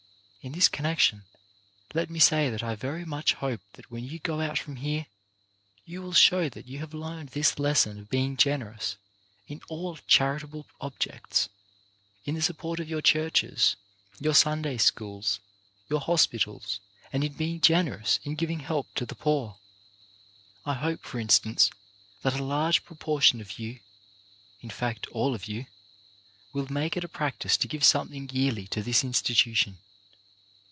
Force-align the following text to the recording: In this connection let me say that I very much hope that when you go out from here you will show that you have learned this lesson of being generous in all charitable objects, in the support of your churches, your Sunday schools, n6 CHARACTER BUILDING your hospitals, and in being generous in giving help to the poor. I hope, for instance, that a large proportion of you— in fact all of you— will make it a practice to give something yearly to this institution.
In 0.43 0.53
this 0.53 0.69
connection 0.69 1.25
let 1.93 2.09
me 2.09 2.17
say 2.17 2.49
that 2.49 2.63
I 2.63 2.73
very 2.73 3.05
much 3.05 3.33
hope 3.35 3.61
that 3.73 3.91
when 3.91 4.03
you 4.03 4.17
go 4.17 4.41
out 4.41 4.57
from 4.57 4.77
here 4.77 5.05
you 5.85 6.01
will 6.01 6.13
show 6.13 6.49
that 6.49 6.65
you 6.65 6.79
have 6.79 6.95
learned 6.95 7.29
this 7.29 7.59
lesson 7.59 7.99
of 7.99 8.09
being 8.09 8.35
generous 8.35 8.97
in 9.45 9.61
all 9.69 9.97
charitable 10.07 10.65
objects, 10.79 11.47
in 12.25 12.33
the 12.33 12.41
support 12.41 12.79
of 12.79 12.89
your 12.89 13.03
churches, 13.03 13.75
your 14.19 14.33
Sunday 14.33 14.79
schools, 14.79 15.37
n6 15.37 15.37
CHARACTER 15.37 15.45
BUILDING 15.45 15.87
your 15.91 15.99
hospitals, 16.07 16.79
and 17.13 17.23
in 17.23 17.33
being 17.33 17.61
generous 17.61 18.19
in 18.23 18.33
giving 18.33 18.61
help 18.61 18.91
to 18.95 19.05
the 19.05 19.13
poor. 19.13 19.59
I 20.65 20.73
hope, 20.73 21.03
for 21.03 21.19
instance, 21.19 21.69
that 22.23 22.33
a 22.39 22.43
large 22.43 22.83
proportion 22.83 23.41
of 23.41 23.59
you— 23.59 23.81
in 24.63 24.71
fact 24.71 25.05
all 25.09 25.35
of 25.35 25.47
you— 25.47 25.67
will 26.51 26.65
make 26.67 26.97
it 26.97 27.03
a 27.03 27.07
practice 27.07 27.57
to 27.57 27.67
give 27.67 27.83
something 27.83 28.27
yearly 28.33 28.65
to 28.69 28.81
this 28.81 29.03
institution. 29.03 29.77